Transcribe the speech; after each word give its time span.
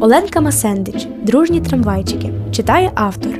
Оленка 0.00 0.40
Масендич 0.40 1.08
Дружні 1.22 1.60
трамвайчики 1.60 2.32
читає 2.52 2.90
автор. 2.94 3.32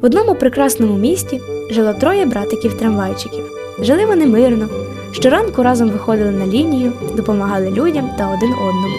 В 0.00 0.04
одному 0.04 0.34
прекрасному 0.34 0.98
місті 0.98 1.40
жило 1.70 1.94
троє 1.94 2.26
братиків-трамвайчиків. 2.26 3.44
Жили 3.80 4.06
вони 4.06 4.26
мирно. 4.26 4.68
Щоранку 5.12 5.62
разом 5.62 5.88
виходили 5.88 6.30
на 6.30 6.46
лінію, 6.46 6.92
допомагали 7.16 7.70
людям 7.70 8.10
та 8.18 8.34
один 8.34 8.52
одному. 8.52 8.96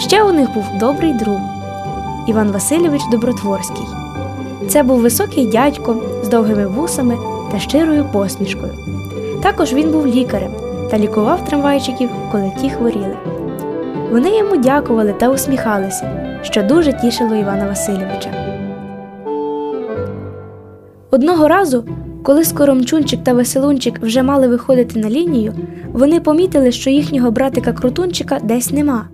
Ще 0.00 0.22
у 0.22 0.32
них 0.32 0.54
був 0.54 0.64
добрий 0.80 1.12
друг 1.12 1.38
Іван 2.28 2.52
Васильович 2.52 3.02
Добротворський. 3.10 3.86
Це 4.68 4.82
був 4.82 5.00
високий 5.00 5.46
дядько 5.46 5.96
з 6.22 6.28
довгими 6.28 6.66
вусами 6.66 7.18
та 7.52 7.58
щирою 7.58 8.04
посмішкою. 8.12 8.72
Також 9.42 9.72
він 9.72 9.90
був 9.90 10.06
лікарем 10.06 10.50
та 10.90 10.98
лікував 10.98 11.44
трамвайчиків, 11.44 12.10
коли 12.32 12.52
ті 12.60 12.70
хворіли. 12.70 13.16
Вони 14.14 14.36
йому 14.38 14.56
дякували 14.56 15.12
та 15.12 15.30
усміхалися, 15.30 16.10
що 16.42 16.62
дуже 16.62 16.92
тішило 16.92 17.34
Івана 17.34 17.66
Васильовича. 17.66 18.30
Одного 21.10 21.48
разу, 21.48 21.84
коли 22.22 22.44
Скоромчунчик 22.44 23.24
та 23.24 23.32
Веселунчик 23.32 23.98
вже 24.02 24.22
мали 24.22 24.48
виходити 24.48 25.00
на 25.00 25.10
лінію, 25.10 25.52
вони 25.92 26.20
помітили, 26.20 26.72
що 26.72 26.90
їхнього 26.90 27.30
братика 27.30 27.72
Крутунчика 27.72 28.38
десь 28.42 28.72
нема. 28.72 29.08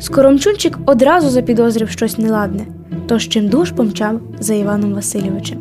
Скоромчунчик 0.00 0.78
одразу 0.86 1.28
запідозрив 1.28 1.90
щось 1.90 2.18
неладне, 2.18 2.66
тож 3.06 3.28
чимдуж 3.28 3.70
помчав 3.70 4.20
за 4.40 4.54
Іваном 4.54 4.94
Васильовичем. 4.94 5.58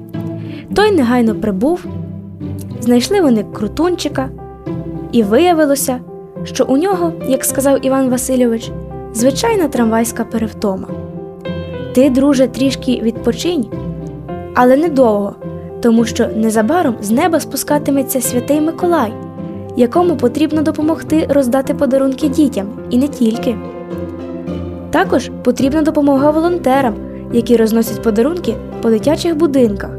Той 0.73 0.91
негайно 0.91 1.35
прибув, 1.35 1.85
знайшли 2.81 3.21
вони 3.21 3.45
Крутунчика, 3.53 4.29
і 5.11 5.23
виявилося, 5.23 5.99
що 6.43 6.65
у 6.65 6.77
нього, 6.77 7.13
як 7.27 7.45
сказав 7.45 7.85
Іван 7.85 8.09
Васильович, 8.09 8.71
звичайна 9.13 9.67
трамвайська 9.67 10.23
перевтома. 10.23 10.87
Ти, 11.95 12.09
друже, 12.09 12.47
трішки 12.47 13.01
відпочинь, 13.03 13.65
але 14.55 14.77
недовго, 14.77 15.35
тому 15.81 16.05
що 16.05 16.27
незабаром 16.35 16.95
з 17.01 17.11
неба 17.11 17.39
спускатиметься 17.39 18.21
святий 18.21 18.61
Миколай, 18.61 19.13
якому 19.75 20.15
потрібно 20.15 20.61
допомогти 20.61 21.27
роздати 21.29 21.73
подарунки 21.73 22.27
дітям 22.27 22.67
і 22.89 22.97
не 22.97 23.07
тільки. 23.07 23.55
Також 24.91 25.31
потрібна 25.43 25.81
допомога 25.81 26.31
волонтерам, 26.31 26.93
які 27.33 27.57
розносять 27.57 28.01
подарунки 28.01 28.55
по 28.81 28.89
дитячих 28.89 29.35
будинках. 29.35 29.89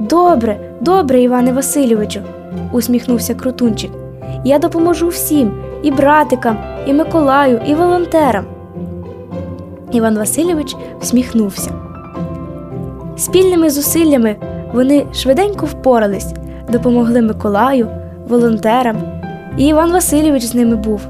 Добре, 0.00 0.74
добре, 0.80 1.22
Іване 1.22 1.52
Васильовичу, 1.52 2.20
усміхнувся 2.72 3.34
Крутунчик. 3.34 3.90
Я 4.44 4.58
допоможу 4.58 5.08
всім 5.08 5.52
і 5.82 5.90
братикам, 5.90 6.58
і 6.86 6.92
Миколаю, 6.92 7.60
і 7.66 7.74
волонтерам. 7.74 8.44
Іван 9.92 10.18
Васильович 10.18 10.76
всміхнувся. 11.00 11.70
Спільними 13.16 13.70
зусиллями 13.70 14.36
вони 14.72 15.06
швиденько 15.12 15.66
впорались, 15.66 16.32
допомогли 16.68 17.22
Миколаю, 17.22 17.88
волонтерам, 18.28 18.96
і 19.56 19.66
Іван 19.66 19.92
Васильович 19.92 20.42
з 20.42 20.54
ними 20.54 20.76
був. 20.76 21.00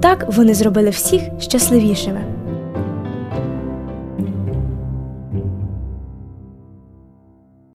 Так 0.00 0.24
вони 0.28 0.54
зробили 0.54 0.90
всіх 0.90 1.22
щасливішими. 1.38 2.31